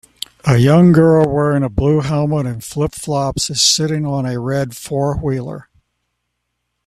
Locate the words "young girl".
0.57-1.29